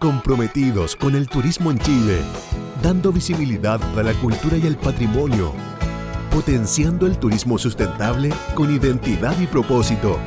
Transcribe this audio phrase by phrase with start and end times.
[0.00, 2.18] comprometidos con el turismo en Chile,
[2.82, 5.52] dando visibilidad a la cultura y el patrimonio,
[6.32, 10.18] potenciando el turismo sustentable con identidad y propósito,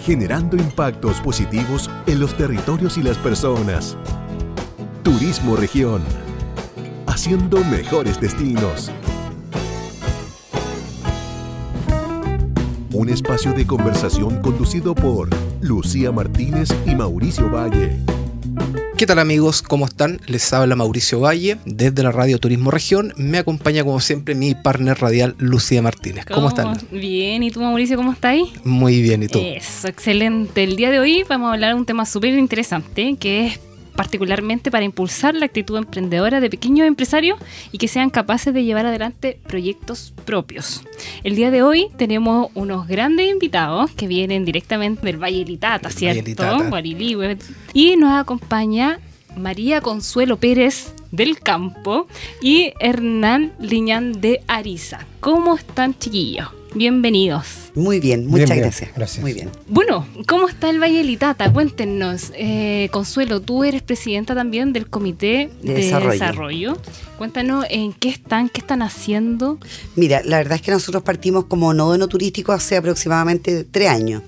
[0.00, 3.96] generando impactos positivos en los territorios y las personas.
[5.02, 6.02] Turismo Región,
[7.08, 8.92] haciendo mejores destinos.
[12.92, 15.28] Un espacio de conversación conducido por
[15.60, 18.15] Lucía Martínez y Mauricio Valle.
[18.96, 19.60] ¿Qué tal amigos?
[19.60, 20.22] ¿Cómo están?
[20.26, 23.12] Les habla Mauricio Valle desde la Radio Turismo Región.
[23.18, 26.24] Me acompaña como siempre mi partner radial Lucía Martínez.
[26.24, 26.78] ¿Cómo, están?
[26.90, 28.50] Bien, ¿y tú Mauricio cómo estás ahí?
[28.64, 29.38] Muy bien, ¿y tú?
[29.38, 30.64] Eso, excelente.
[30.64, 33.60] El día de hoy vamos a hablar de un tema súper interesante que es
[33.96, 37.38] particularmente para impulsar la actitud emprendedora de pequeños empresarios
[37.72, 40.82] y que sean capaces de llevar adelante proyectos propios.
[41.24, 46.44] El día de hoy tenemos unos grandes invitados que vienen directamente del Valle Litata, ¿cierto?
[47.72, 49.00] Y nos acompaña
[49.36, 52.06] María Consuelo Pérez del Campo
[52.42, 55.06] y Hernán Liñán de Ariza.
[55.20, 56.55] ¿Cómo están, chiquillos?
[56.74, 57.46] Bienvenidos.
[57.74, 58.90] Muy bien, muchas gracias.
[58.94, 59.22] gracias.
[59.22, 59.50] Muy bien.
[59.68, 61.52] Bueno, ¿cómo está el Valle Litata?
[61.52, 62.32] Cuéntenos.
[62.34, 66.76] Eh, Consuelo, tú eres presidenta también del Comité de, desarrollo.
[67.18, 69.58] Cuéntanos en qué están, qué están haciendo.
[69.94, 74.22] Mira, la verdad es que nosotros partimos como nodo turístico hace aproximadamente tres años.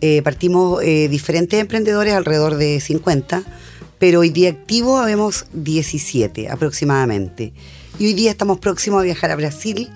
[0.00, 3.42] Eh, partimos eh, diferentes emprendedores, alrededor de 50,
[3.98, 7.52] pero hoy día activos habemos 17 aproximadamente.
[7.98, 9.88] Y hoy día estamos próximos a viajar a Brasil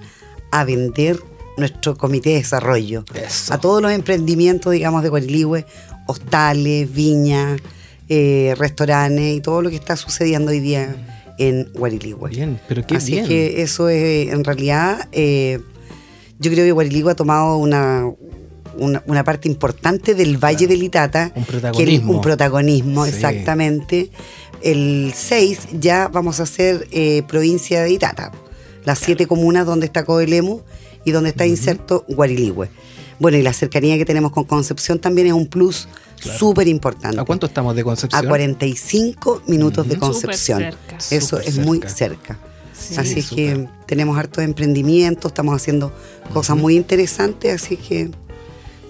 [0.50, 1.18] a vender
[1.56, 3.05] nuestro comité de desarrollo.
[3.50, 5.67] A todos los emprendimientos, digamos, de Guariligüe,
[6.06, 7.61] hostales, viñas,
[8.08, 10.95] eh, restaurantes y todo lo que está sucediendo hoy día
[11.39, 12.30] en Guariligüe.
[12.30, 15.61] Bien, pero qué Así que eso es, en realidad, eh,
[16.39, 18.11] yo creo que Guariligüe ha tomado una,
[18.77, 21.33] una, parte importante del Valle del Itata.
[21.34, 22.11] Un protagonismo.
[22.11, 24.11] Que un protagonismo, exactamente.
[24.62, 28.33] El 6 ya vamos a eh, provincia de Itata.
[28.84, 30.61] Las siete comunas donde está Coelemu
[31.05, 32.68] y donde está inserto Guariligüe.
[33.18, 37.20] Bueno, y la cercanía que tenemos con Concepción también es un plus súper importante.
[37.20, 38.24] ¿A cuánto estamos de Concepción?
[38.24, 40.74] A 45 minutos de Concepción.
[41.11, 42.39] Eso es muy cerca.
[42.96, 45.92] así que tenemos hartos emprendimientos, estamos haciendo
[46.33, 48.11] cosas muy interesantes, así que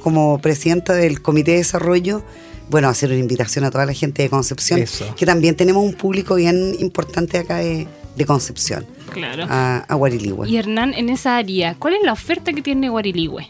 [0.03, 2.23] como presidenta del Comité de Desarrollo,
[2.71, 4.83] bueno, hacer una invitación a toda la gente de Concepción,
[5.17, 7.87] que también tenemos un público bien importante acá de,
[8.17, 9.47] de Concepción claro.
[9.49, 13.49] a, a Y Hernán, en esa área, ¿cuál es la oferta que tiene Guariligüe?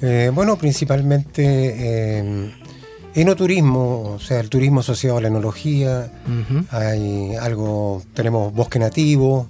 [0.00, 2.54] Eh, bueno, principalmente eh,
[3.14, 6.12] enoturismo, o sea, el turismo asociado a la enología,
[6.70, 9.48] hay algo, tenemos bosque nativo,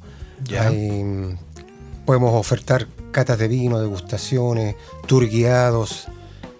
[2.07, 4.77] podemos ofertar catas de vino, degustaciones,
[5.07, 6.09] tour guiados,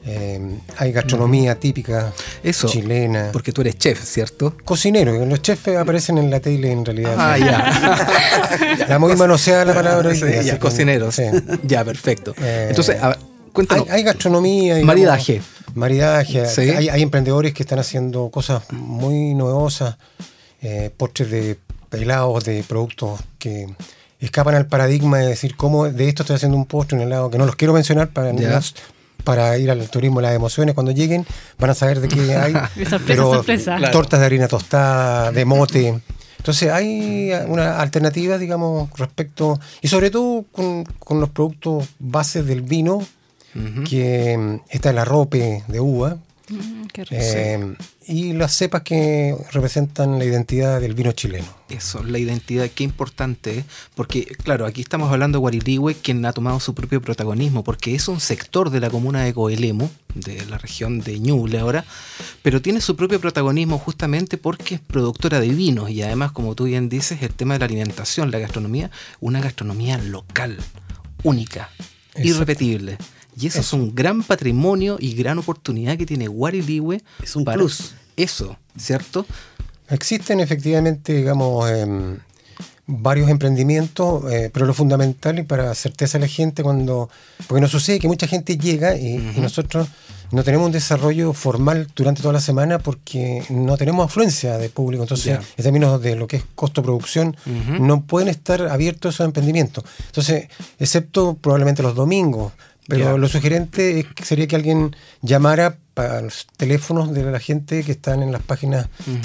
[0.07, 2.13] eh, hay gastronomía típica
[2.53, 3.31] chilena.
[3.33, 4.55] Porque tú eres chef, ¿cierto?
[4.65, 5.25] Cocinero.
[5.27, 7.15] Los chefs aparecen en la tele en realidad.
[7.19, 8.87] Ah, ya.
[8.89, 10.15] la muy manoseada la palabra.
[10.15, 10.23] Sí,
[10.59, 11.21] cocineros.
[11.65, 12.35] Ya, perfecto.
[12.41, 12.97] Eh, Entonces,
[13.53, 13.89] cuéntanos.
[13.91, 14.83] Hay, gastronomía.
[14.85, 15.43] maridaje.
[15.75, 16.45] Maridaje.
[16.47, 19.97] Hay, emprendedores que están haciendo cosas muy novedosas.
[20.61, 21.59] Eh, postres de
[21.93, 23.69] helados, de productos que
[24.21, 27.39] escapan al paradigma de decir cómo de esto estoy haciendo un postre, un helado, que
[27.39, 28.41] no los quiero mencionar para no,
[29.29, 30.75] para ir al turismo las emociones.
[30.75, 31.27] Cuando lleguen
[31.59, 32.55] van a saber de qué hay.
[33.07, 33.45] pero
[33.93, 36.01] tortas de harina tostada, de mote.
[36.39, 40.87] Entonces hay una alternativa, digamos, respecto, y sobre todo con,
[41.21, 43.05] los productos bases del vino,
[43.87, 46.17] que está el arrope de uva,
[46.49, 47.75] Mm, eh,
[48.07, 51.47] y las cepas que representan la identidad del vino chileno.
[51.69, 53.65] Eso, la identidad, qué importante,
[53.95, 58.09] porque claro, aquí estamos hablando de Guariligüe, quien ha tomado su propio protagonismo, porque es
[58.09, 61.85] un sector de la comuna de Coelemu, de la región de Ñuble ahora,
[62.43, 66.65] pero tiene su propio protagonismo justamente porque es productora de vinos y además, como tú
[66.65, 70.57] bien dices, el tema de la alimentación, la gastronomía, una gastronomía local,
[71.23, 71.69] única,
[72.17, 72.97] irrepetible.
[73.39, 77.03] Y eso, es un gran patrimonio y gran oportunidad que tiene Guariligüe.
[77.23, 77.95] Es un plus.
[78.17, 79.25] Eso, ¿cierto?
[79.89, 82.19] Existen efectivamente, digamos, em,
[82.89, 87.09] varios emprendimientos, eh, pero lo fundamental y para certeza a la gente cuando...
[87.47, 89.87] Porque nos sucede que mucha gente llega y, nosotros
[90.33, 95.05] no tenemos un desarrollo formal durante toda la semana porque no tenemos afluencia de público.
[95.05, 97.37] Entonces, en términos de lo que es costo-producción,
[97.79, 99.85] no pueden estar abiertos esos emprendimientos.
[100.07, 100.49] Entonces,
[100.79, 102.53] excepto probablemente los domingos,
[102.89, 108.23] pero lo sugerente sería que alguien llamara para los teléfonos de la gente que están
[108.23, 109.21] en las páginas uh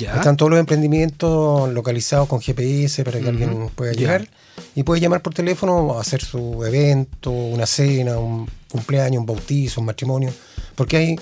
[0.00, 4.28] Están todos los emprendimientos localizados con GPS para que alguien pueda llegar.
[4.74, 9.86] Y puede llamar por teléfono, hacer su evento, una cena, un cumpleaños, un bautizo, un
[9.86, 10.32] matrimonio.
[10.74, 11.16] Porque hay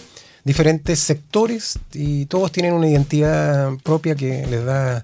[0.45, 5.03] diferentes sectores y todos tienen una identidad propia que les da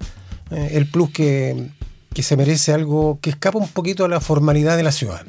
[0.50, 1.70] eh, el plus que,
[2.14, 5.24] que se merece algo que escapa un poquito a la formalidad de la ciudad.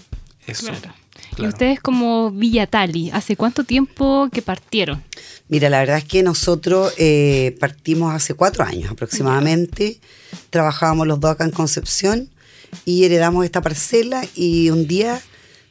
[0.47, 0.67] Eso.
[0.67, 0.93] Claro.
[1.37, 5.03] Y ustedes como Villa Tali, ¿hace cuánto tiempo que partieron?
[5.47, 9.99] Mira, la verdad es que nosotros eh, partimos hace cuatro años aproximadamente.
[10.49, 12.29] Trabajábamos los dos acá en Concepción
[12.85, 15.21] y heredamos esta parcela y un día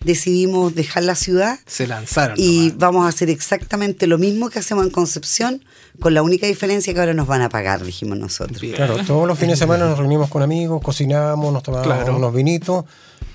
[0.04, 2.36] decidimos dejar la ciudad Se lanzaron.
[2.38, 2.78] y nomás.
[2.78, 5.64] vamos a hacer exactamente lo mismo que hacemos en Concepción,
[6.00, 8.60] con la única diferencia que ahora nos van a pagar, dijimos nosotros.
[8.60, 8.74] Bien.
[8.76, 12.16] Claro, todos los fines de semana nos reunimos con amigos, cocinábamos, nos tomábamos Claro.
[12.16, 12.84] unos vinitos,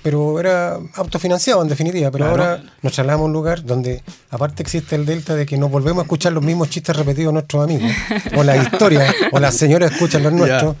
[0.06, 2.12] pero era autofinanciado en definitiva.
[2.12, 2.42] Pero Claro.
[2.44, 6.02] ahora nos trasladamos a un lugar donde, aparte, existe el delta de que nos volvemos
[6.02, 7.90] a escuchar los mismos chistes repetidos de nuestros amigos,
[8.36, 10.76] o la historia, o las señoras escuchan los nuestros,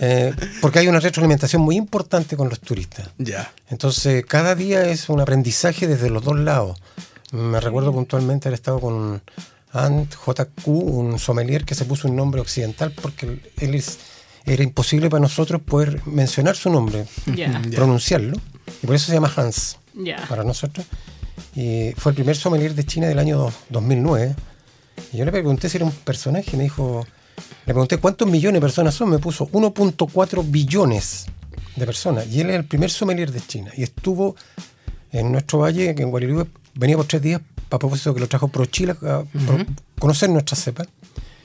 [0.00, 0.32] eh,
[0.62, 3.10] porque hay una retroalimentación muy importante con los turistas.
[3.18, 3.52] Ya.
[3.68, 6.80] Entonces, cada día es un aprendizaje desde los dos lados.
[7.32, 9.20] Me recuerdo puntualmente haber estado con
[9.74, 13.98] Ant JQ, un sommelier que se puso un nombre occidental porque él es,
[14.46, 17.06] era imposible para nosotros poder mencionar su nombre,
[17.76, 18.36] pronunciarlo,
[18.82, 19.78] y por eso se llama Hans
[20.28, 20.86] para nosotros.
[21.54, 24.34] Y fue el primer sommelier de China del año dos- 2009.
[25.12, 27.06] Y yo le pregunté si era un personaje, y me dijo,
[27.66, 31.26] le pregunté cuántos millones de personas son, me puso 1.4 billones
[31.76, 32.26] de personas.
[32.28, 33.70] Y él es el primer sommelier de China.
[33.76, 34.36] Y estuvo
[35.12, 37.40] en nuestro valle, en Guarilú, venía por tres días,
[37.70, 39.24] a propósito que lo trajo Pro Chile, a
[39.98, 40.84] conocer nuestra cepa.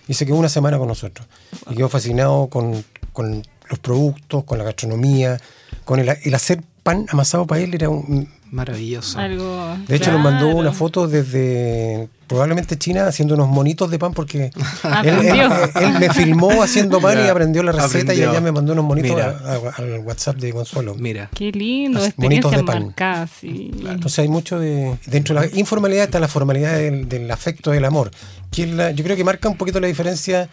[0.08, 1.28] Y se quedó una semana con nosotros.
[1.70, 2.84] Y quedó fascinado con,
[3.14, 5.40] con los productos, con la gastronomía,
[5.86, 9.18] con el, el hacer pan amasado para él era un, Maravilloso.
[9.18, 9.78] Algo.
[9.88, 14.46] de hecho, nos mandó una foto desde probablemente China haciendo unos monitos de pan porque
[14.46, 14.52] él,
[14.84, 15.46] Aprendió.
[15.46, 18.86] él- él me filmó haciendo pan y aprendió la receta y allá me mandó unos
[18.86, 19.38] monitos Mira.
[19.44, 20.96] a- a- al WhatsApp de Consuelo.
[20.96, 21.30] Mira.
[21.34, 22.94] Qué lindo, Las monitos de pan.
[23.40, 23.72] sí.
[23.86, 24.98] Entonces hay mucho de...
[25.08, 28.12] Dentro de la informalidad está la formalidad del, del afecto, del amor.
[28.52, 30.50] Que es la- yo creo que marca un poquito la diferencia.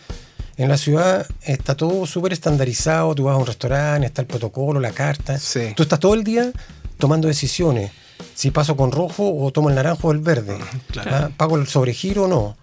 [0.59, 3.15] En la ciudad está todo súper estandarizado.
[3.15, 5.39] Tú vas a un restaurante, está el protocolo, la carta.
[5.39, 5.73] Sí.
[5.77, 6.51] Tú estás todo el día
[6.99, 7.93] tomando decisiones.
[8.35, 10.59] Si paso con rojo o tomo el naranjo o el verde.
[10.91, 11.11] Claro.
[11.15, 11.31] ¿Ah?
[11.37, 12.57] ¿Pago el sobregiro o no?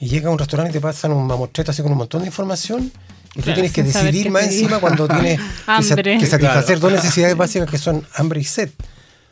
[0.00, 2.26] Y llega a un restaurante y te pasan un mamotreto así con un montón de
[2.26, 2.90] información.
[3.34, 4.58] Y tú Claro, tienes que decidir más pedir.
[4.64, 6.18] encima cuando tienes que, sa- Hambre.
[6.18, 6.80] que satisfacer Claro.
[6.80, 8.70] dos necesidades básicas que son hambre y sed.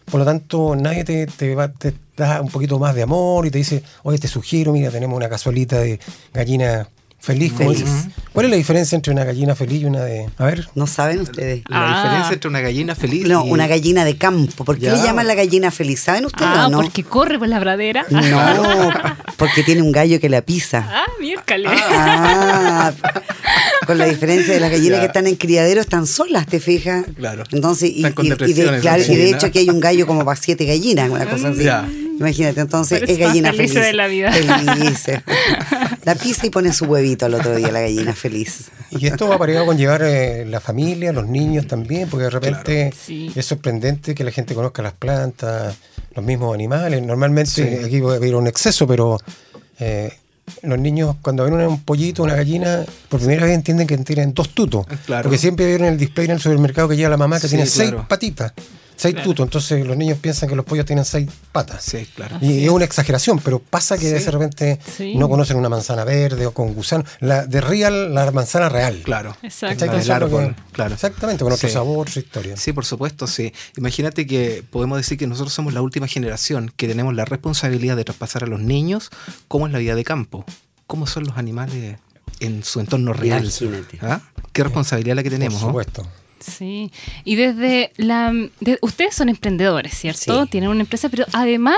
[0.04, 3.50] Por lo tanto, nadie te, te, va- te da un poquito más de amor y
[3.50, 5.98] te dice, oye, te sugiero, mira, tenemos una cazuelita de
[6.32, 6.88] gallina
[7.26, 7.52] feliz.
[7.54, 7.84] Feliz.
[8.32, 10.28] ¿Cuál es la diferencia entre una gallina feliz y una de...
[10.38, 11.62] A ver, ¿No saben ustedes?
[11.68, 12.02] La Ah.
[12.02, 13.50] diferencia entre una gallina feliz No, y...
[13.50, 14.64] una gallina de campo.
[14.64, 14.94] ¿Por qué Ya.
[14.94, 16.00] le llaman la gallina feliz?
[16.00, 16.80] ¿Saben ustedes Ah, o no?
[16.82, 18.04] porque corre por la pradera.
[18.10, 18.90] No,
[19.38, 20.86] porque tiene un gallo que la pisa.
[20.88, 21.70] Ah, miércoles.
[21.82, 22.92] Ah,
[23.86, 25.00] con la diferencia de las gallinas Ya.
[25.00, 27.04] que están en criadero están solas, ¿te fijas?
[27.16, 27.44] Claro.
[27.52, 30.06] Entonces, y, Están con y- y de, claro, y de hecho aquí hay un gallo
[30.06, 31.64] como para siete gallinas, una cosa así.
[31.64, 31.88] Ya.
[32.18, 33.74] Imagínate, entonces Pero es gallina feliz.
[33.74, 34.32] de la vida.
[34.32, 35.20] Felices.
[36.04, 38.70] La pisa y pone su huevito al otro día, la gallina feliz.
[38.90, 42.92] Y esto va pareado con llevar eh, la familia, los niños también, porque de repente
[42.96, 43.32] Sí.
[43.34, 45.74] es sorprendente que la gente conozca las plantas,
[46.14, 47.02] los mismos animales.
[47.02, 49.18] Normalmente aquí puede haber un exceso, pero
[49.80, 50.12] eh,
[50.62, 54.50] los niños cuando ven un pollito, una gallina, por primera vez entienden que tienen dos
[54.50, 54.86] tutos.
[55.06, 55.24] Claro.
[55.24, 57.66] Porque siempre vieron el display en el supermercado que lleva la mamá que Sí, tiene
[57.66, 58.52] seis patitas,
[58.96, 59.30] seis Claro.
[59.30, 59.44] tutos.
[59.44, 61.82] Entonces los niños piensan que los pollos tienen seis patas.
[61.84, 62.38] Sí, claro.
[62.40, 64.24] Y es una exageración, pero pasa que Sí.
[64.24, 65.14] de repente Sí.
[65.16, 67.04] no conocen una manzana verde o con gusano.
[67.20, 69.02] La de real, la manzana real.
[69.04, 69.36] Claro.
[69.42, 69.86] Exacto.
[70.72, 70.94] Claro.
[70.94, 71.72] Exactamente, con otro Sí.
[71.74, 72.56] sabor, su historia.
[72.56, 73.52] Sí, por supuesto, sí.
[73.76, 78.04] Imagínate que podemos decir que nosotros somos la última generación que tenemos la responsabilidad de
[78.04, 79.10] traspasar a los niños
[79.48, 80.44] cómo es la vida de campo,
[80.86, 81.98] cómo son los animales
[82.40, 83.50] en su entorno real.
[84.02, 84.20] ¿Ah?
[84.52, 86.06] Qué responsabilidad la que tenemos, Por ¿no?
[86.40, 86.90] Sí,
[87.24, 88.32] y desde la...
[88.60, 90.44] de- ustedes son emprendedores, ¿cierto?
[90.44, 90.50] Sí.
[90.50, 91.76] Tienen una empresa, pero además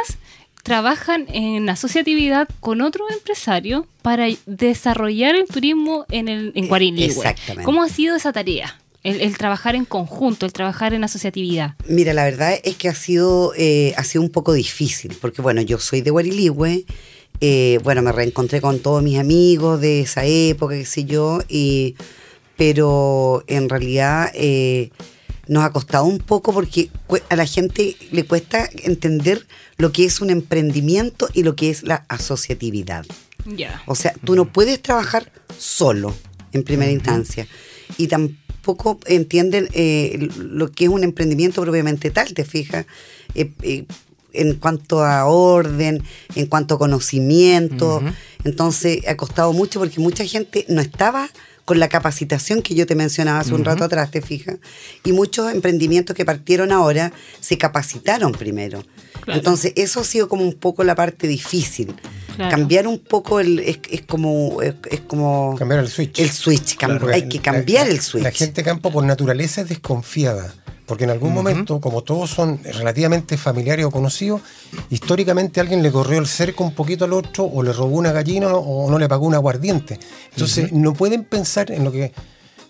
[0.62, 7.64] trabajan en asociatividad con otro empresario para desarrollar el turismo en, el, en Eh, exactamente.
[7.64, 8.78] ¿Cómo ha sido esa tarea?
[9.04, 11.76] El, el trabajar en conjunto, el trabajar en asociatividad.
[11.88, 15.62] Mira, la verdad es que ha sido, eh, ha sido un poco difícil, porque bueno,
[15.62, 16.84] yo soy de Guarilihue,
[17.40, 21.94] eh, bueno, me reencontré con todos mis amigos de esa época, qué sé yo, y,
[22.58, 24.90] pero en realidad eh,
[25.46, 26.90] nos ha costado un poco porque
[27.30, 29.46] a la gente le cuesta entender
[29.78, 33.06] lo que es un emprendimiento y lo que es la asociatividad.
[33.46, 33.80] Ya.
[33.86, 36.14] O sea, tú no puedes trabajar solo
[36.52, 37.46] en primera instancia
[37.96, 42.84] y tampoco entienden eh, lo que es un emprendimiento propiamente tal, te fijas,
[43.34, 43.84] Eh, eh,
[44.34, 46.02] en cuanto a orden,
[46.34, 48.02] en cuanto a conocimiento.
[48.44, 51.30] Entonces ha costado mucho porque mucha gente no estaba
[51.68, 54.56] con la capacitación que yo te mencionaba hace un rato atrás, te fijas,
[55.04, 58.82] y muchos emprendimientos que partieron ahora se capacitaron primero.
[59.20, 59.38] Claro.
[59.38, 61.94] Entonces, eso ha sido como un poco la parte difícil.
[62.37, 62.50] Claro.
[62.56, 66.18] Cambiar un poco el, es, es como es, es como Cambiar el switch.
[66.20, 66.78] el switch,
[67.12, 68.22] hay que cambiar la- el switch.
[68.25, 70.54] La gente de campo por naturaleza es desconfiada.
[70.88, 74.40] Porque en algún momento, como todos son relativamente familiares o conocidos,
[74.90, 78.49] históricamente alguien le corrió el cerco un poquito al otro, o le robó una gallina,
[78.54, 80.00] o no le pagó un aguardiente.
[80.33, 82.12] Entonces, no pueden pensar en lo que.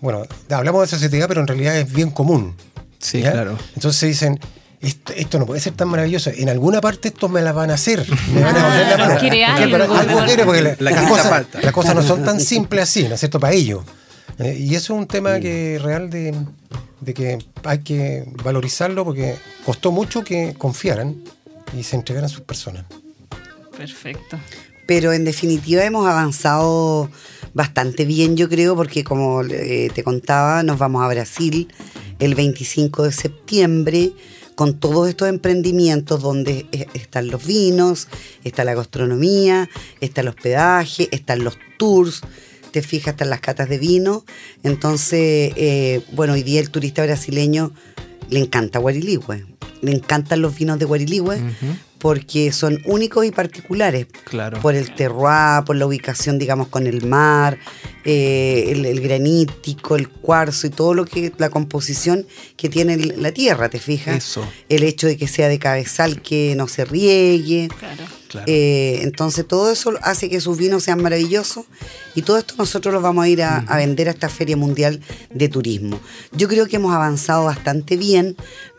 [0.01, 2.55] Bueno, hablamos de sociedad, pero en realidad es bien común.
[2.99, 3.31] Sí, ¿ya?
[3.31, 3.57] claro.
[3.75, 4.39] Entonces dicen.
[4.81, 6.29] Esto, esto no puede ser tan maravilloso.
[6.33, 8.05] En alguna parte esto me la van a hacer.
[8.33, 9.19] Me van a Ah, la mano.
[9.19, 10.25] quiere algo, algo algo.
[10.25, 13.19] quiere, porque la- La las, cosas, las cosas no son tan simples así, ¿no es
[13.19, 13.41] cierto?
[13.41, 13.83] Para ellos.
[14.37, 16.33] Eh, y eso es un tema que real de,
[17.01, 21.23] de que hay que valorizarlo porque costó mucho que confiaran
[21.77, 22.85] y se entregaran a sus personas.
[23.77, 24.37] Perfecto.
[24.85, 27.09] Pero en definitiva hemos avanzado
[27.53, 31.67] bastante bien, yo creo, porque como eh, te contaba, nos vamos a Brasil
[32.19, 34.11] el 25 de septiembre
[34.55, 38.09] con todos estos emprendimientos donde eh, están los vinos,
[38.43, 39.69] está la gastronomía,
[40.01, 42.21] está el hospedaje, están los tours,
[42.71, 44.23] te fijas, están las catas de vino.
[44.63, 47.71] Entonces, eh, bueno, hoy día el turista brasileño
[48.29, 49.45] le encanta Guariligüe,
[49.81, 51.39] le encantan los vinos de Guariligüe
[51.97, 54.61] porque son únicos y particulares Claro.
[54.61, 57.57] por el terroir, por la ubicación, digamos, con el mar,
[58.05, 63.33] eh, el, el granítico, el cuarzo y todo lo que, la composición que tiene la
[63.33, 64.15] tierra, ¿te fijas?
[64.17, 64.47] Eso.
[64.69, 67.67] El hecho de que sea de cabezal, que no se riegue.
[67.77, 68.03] Claro.
[68.29, 68.45] Claro.
[68.47, 71.65] Eh, entonces todo eso hace que sus vinos sean maravillosos
[72.15, 75.01] y todo esto nosotros los vamos a ir a, a vender a esta Feria Mundial
[75.33, 75.99] de Turismo.
[76.31, 78.37] Yo creo que hemos avanzado bastante bien,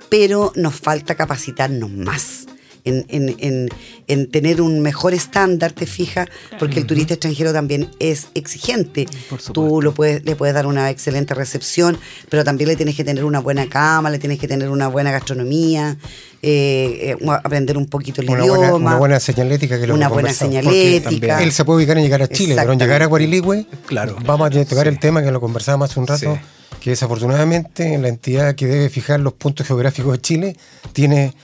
[0.09, 2.47] pero nos falta capacitarnos más.
[2.85, 3.69] En, en- en-
[4.07, 9.07] en tener un mejor estándar, te fijas, porque el turista extranjero también es exigente.
[9.29, 13.05] Por Tú lo puedes, le puedes dar una excelente recepción, pero también le tienes que
[13.05, 15.97] tener una buena cama, le tienes que tener una buena gastronomía,
[16.43, 18.59] eh, eh, aprender un poquito el Una idioma.
[18.59, 21.43] buena, una buena señalética que lo Una buena señalética.
[21.43, 24.17] Él se puede ubicar en llegar a Chile, pero en llegar a Guariligüe, Claro.
[24.25, 26.41] vamos a tocar el tema que lo conversábamos hace un rato, Sí.
[26.81, 30.57] Que desafortunadamente la entidad que debe fijar los puntos geográficos de Chile
[30.93, 31.35] tiene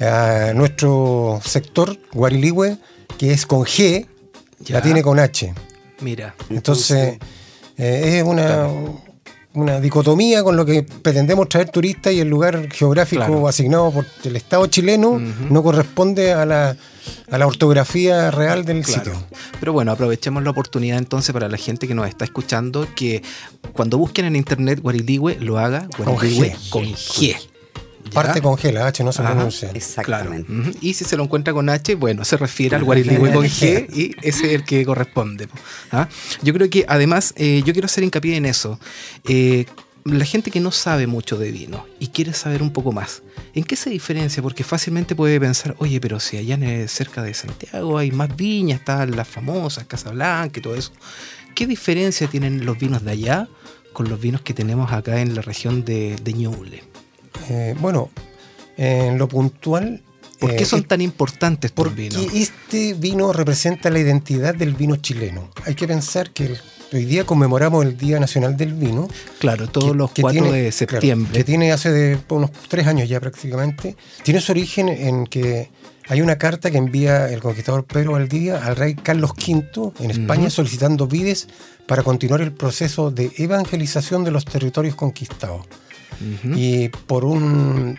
[0.00, 2.78] a nuestro sector, Guariligüe,
[3.18, 4.06] que es con G,
[4.60, 4.76] Ya.
[4.76, 5.52] la tiene con H.
[6.00, 6.34] Mira.
[6.50, 7.18] Entonces,
[7.78, 8.68] eh, es una,
[9.56, 13.48] una dicotomía con lo que pretendemos traer turistas y el lugar geográfico Claro.
[13.48, 15.18] asignado por el Estado chileno
[15.50, 16.76] no corresponde a la,
[17.30, 19.02] a la ortografía real del Claro.
[19.04, 19.22] sitio.
[19.58, 23.22] Pero bueno, aprovechemos la oportunidad entonces para la gente que nos está escuchando que
[23.72, 26.68] cuando busquen en internet Guariligüe lo haga Guariligüe G.
[26.70, 27.36] con G.
[28.12, 29.32] Parte con G, la H no se Ajá.
[29.32, 29.70] pronuncia.
[29.74, 30.52] Exactamente.
[30.52, 30.70] Claro.
[30.80, 34.14] Y si se lo encuentra con H, bueno, se refiere al Guariligüe con G y
[34.22, 35.48] ese es el que corresponde.
[35.48, 35.56] po.
[35.92, 36.08] ¿Ah?
[36.42, 38.78] Yo creo que además, eh, yo quiero hacer hincapié en eso.
[39.28, 39.66] Eh,
[40.04, 43.22] la gente que no sabe mucho de vino y quiere saber un poco más,
[43.54, 44.40] ¿en qué se diferencia?
[44.40, 48.36] Porque fácilmente puede pensar, oye, pero si allá en el- cerca de Santiago hay más
[48.36, 50.92] viñas, están las famosas, Casablanca y todo eso.
[51.56, 53.48] ¿Qué diferencia tienen los vinos de allá
[53.92, 56.84] con los vinos que tenemos acá en la región de, de Ñuble?
[57.48, 58.10] Eh, bueno,
[58.76, 60.02] en lo puntual.
[60.38, 62.26] ¿Por qué eh, son tan importantes estos Porque vinos?
[62.34, 65.48] este vino representa la identidad del vino chileno.
[65.64, 66.58] Hay que pensar que el-
[66.92, 69.08] hoy día conmemoramos el Día Nacional del Vino.
[69.38, 71.32] Claro, todos que- los que 4 tiene- de claro, septiembre.
[71.32, 73.96] que tiene hace de unos tres años ya prácticamente.
[74.24, 75.70] Tiene su origen en que
[76.06, 80.50] hay una carta que envía el conquistador Pedro Valdivia al rey Carlos V en España
[80.50, 81.48] solicitando vides
[81.86, 85.66] para continuar el proceso de evangelización de los territorios conquistados.
[86.56, 87.98] Y por un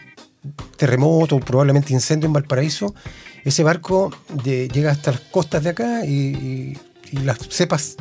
[0.77, 2.93] terremoto, probablemente incendio en Valparaíso,
[3.43, 4.11] ese barco
[4.43, 6.77] de- llega hasta las costas de acá y, y-
[7.11, 7.95] y las cepas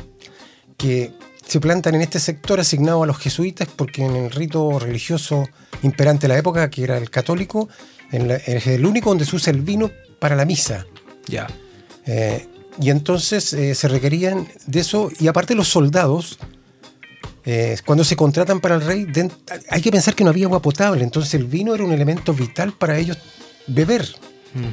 [0.76, 1.12] que
[1.46, 5.44] se plantan en este sector asignado a los jesuitas, porque en el rito religioso
[5.82, 7.68] imperante de la época, que era el católico,
[8.12, 10.86] en la- es el único donde se usa el vino para la misa.
[11.28, 11.46] Ya.
[12.06, 12.46] Eh,
[12.80, 16.38] y entonces eh, se requerían de eso, y aparte los soldados,
[17.46, 19.06] eh, cuando se contratan para el rey,
[19.70, 22.72] hay que pensar que no había agua potable, entonces el vino era un elemento vital
[22.72, 23.16] para ellos
[23.68, 24.06] beber.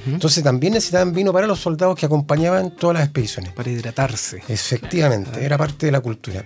[0.07, 3.51] Entonces también necesitaban vino para los soldados que acompañaban todas las expediciones.
[3.51, 4.41] Para hidratarse.
[4.47, 6.45] Efectivamente, era parte de la cultura.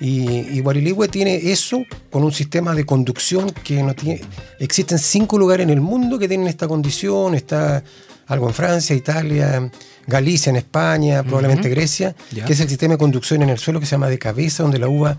[0.00, 4.22] Y, y Guariligüe tiene eso con un sistema de conducción que no tiene.
[4.58, 7.34] Existen cinco lugares en el mundo que tienen esta condición.
[7.34, 7.84] Está
[8.28, 9.70] algo en Francia, Italia,
[10.06, 12.14] Galicia, en España, probablemente Grecia,
[12.46, 14.78] que es el sistema de conducción en el suelo que se llama de cabeza, donde
[14.78, 15.18] la uva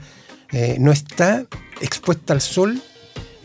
[0.51, 1.45] eh, no está
[1.81, 2.81] expuesta al sol,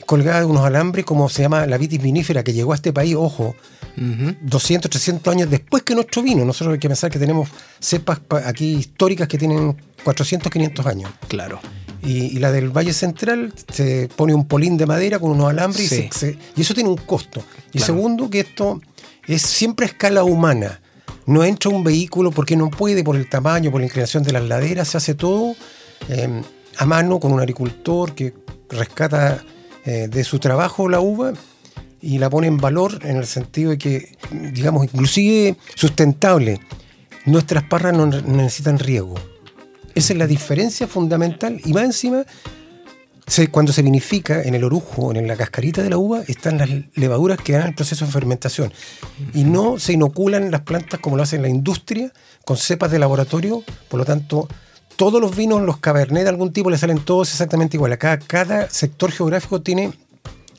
[0.07, 3.15] colgada de unos alambres, como se llama la vitis vinífera, que llegó a este país,
[3.17, 3.55] ojo,
[3.97, 4.35] Ujú.
[4.43, 6.45] 200, 300 años después que nuestro vino.
[6.45, 7.49] Nosotros hay que pensar que tenemos
[7.81, 11.11] cepas pa- aquí históricas que tienen 400, 500 años.
[11.29, 11.61] Claro.
[12.03, 15.87] Y, y la del Valle Central se pone un polín de madera con unos alambres
[15.87, 17.43] y, se- se- y eso tiene un costo.
[17.73, 17.87] Y Claro.
[17.87, 18.81] segundo, que esto
[19.27, 20.81] es siempre a escala humana.
[21.25, 24.45] No entra un vehículo porque no puede, por el tamaño, por la inclinación de las
[24.45, 25.57] laderas, se hace todo
[26.11, 26.43] eh,
[26.79, 28.35] a mano con un agricultor que
[28.69, 29.43] rescata
[29.85, 31.33] eh, de su trabajo la uva
[32.01, 34.17] y la pone en valor en el sentido de que,
[34.53, 36.61] digamos, inclusive sustentable.
[37.25, 39.15] Nuestras parras no ne- necesitan riego.
[39.95, 42.25] Esa es la diferencia fundamental y más encima,
[43.51, 47.39] cuando se vinifica en el orujo, en la cascarita de la uva, están las levaduras
[47.39, 48.73] que dan el proceso de fermentación.
[49.35, 52.13] Y no se inoculan las plantas como lo hace la industria,
[52.45, 53.65] con cepas de laboratorio.
[53.89, 54.49] Por lo tanto,
[54.97, 57.93] todos los vinos, los cabernet de algún tipo, le salen todos exactamente igual.
[57.93, 59.93] Acá cada sector geográfico tiene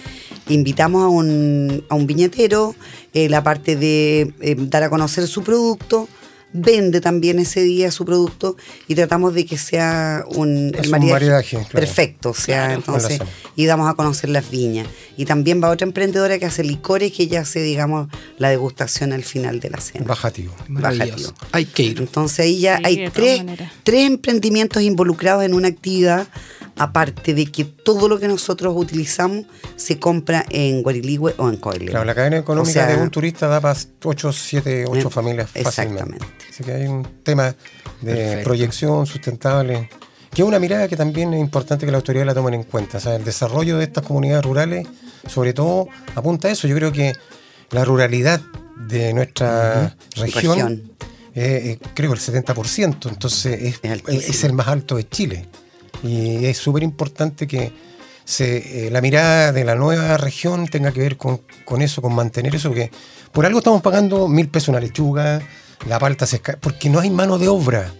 [0.48, 2.74] invitamos a un, a un viñetero,
[3.12, 6.08] eh, la parte de eh, dar a conocer su producto,
[6.54, 8.56] vende también ese día su producto
[8.88, 11.68] y tratamos de que sea un, Es un maridaje, claro.
[11.70, 12.74] perfecto, o sea, Claro.
[12.74, 13.20] entonces,
[13.56, 14.86] y damos a conocer las viñas.
[15.16, 19.22] Y también va otra emprendedora que hace licores que ella hace, digamos, la degustación al
[19.24, 20.04] final de la cena.
[20.06, 20.54] Bajativo.
[20.68, 21.32] Bajativo.
[21.52, 21.98] Hay que ir.
[21.98, 23.42] Entonces ahí ya Sí, hay tres,
[23.82, 26.26] tres emprendimientos involucrados en una actividad,
[26.76, 31.86] aparte de que todo lo que nosotros utilizamos se compra en Guariligüe o en Coile.
[31.86, 35.10] Claro, la cadena económica O sea, de un turista da para 8, 7, 8 Eh,
[35.10, 36.00] familias exactamente.
[36.02, 36.26] fácilmente.
[36.50, 37.54] Así que hay un tema
[38.00, 38.44] de Perfecto.
[38.44, 39.88] proyección sustentable,
[40.34, 42.98] que es una mirada que también es importante que la autoridad la tomen en cuenta.
[42.98, 44.86] O sea, el desarrollo de estas comunidades rurales,
[45.28, 46.66] sobre todo, apunta a eso.
[46.68, 47.12] Yo creo que
[47.70, 48.40] la ruralidad
[48.88, 50.92] de nuestra región, Región.
[51.34, 55.48] eh, eh, creo el 70%, entonces es, es el más alto de Chile.
[56.02, 57.72] Y es súper importante que
[58.24, 61.40] se, eh, la mirada de la nueva región tenga que ver con,
[61.80, 62.90] eso, con mantener eso, porque
[63.32, 65.40] por algo estamos pagando mil pesos una lechuga,
[65.88, 67.92] la palta se esca- porque no hay mano de obra.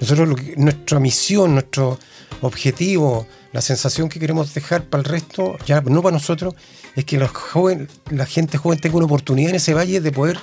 [0.00, 1.98] Nosotros, lo que- nuestra misión, nuestro
[2.42, 6.54] objetivo, la sensación que queremos dejar para el resto, ya no para nosotros,
[6.96, 10.38] es que los joven, la gente joven tenga una oportunidad en ese valle de poder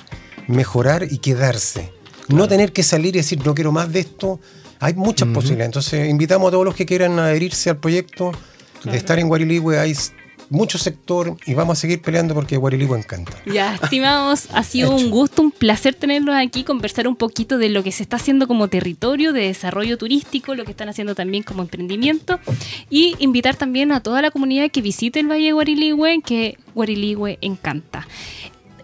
[0.46, 1.92] mejorar y quedarse.
[2.28, 4.40] No tener que salir y decir, no quiero más de esto.
[4.80, 5.68] Hay muchas posibilidades.
[5.68, 8.32] Entonces, invitamos a todos los que quieran adherirse al proyecto
[8.84, 9.78] de estar en Guariligüe.
[9.78, 9.94] Hay
[10.50, 13.32] mucho sector y vamos a seguir peleando porque Guariligüe encanta.
[13.44, 15.04] Ya, estimados, ha sido Hecho.
[15.04, 18.46] un gusto, un placer tenerlos aquí, conversar un poquito de lo que se está haciendo
[18.48, 22.40] como territorio de desarrollo turístico, lo que están haciendo también como emprendimiento
[22.88, 27.38] y invitar también a toda la comunidad que visite el Valle de Guariligüe, que Guariligüe
[27.40, 28.06] encanta.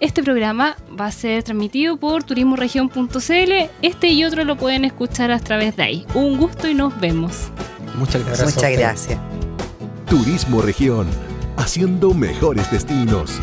[0.05, 3.53] Este programa va a ser transmitido por turismoregion.cl.
[3.81, 6.07] Este y otro lo pueden escuchar a través de ahí.
[6.13, 7.49] Un gusto y nos vemos.
[7.95, 8.55] Muchas gracias.
[8.55, 9.19] Muchas gracias.
[10.07, 11.07] Turismo Región,
[11.57, 13.41] haciendo mejores destinos.